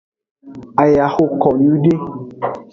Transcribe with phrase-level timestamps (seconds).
[0.83, 1.93] Aya xoko nyuiede.